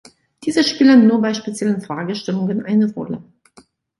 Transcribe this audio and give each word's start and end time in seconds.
Diese 0.45 0.63
spielen 0.63 1.05
nur 1.05 1.21
bei 1.21 1.31
speziellen 1.35 1.79
Fragestellungen 1.79 2.65
eine 2.65 2.91
Rolle. 2.91 3.21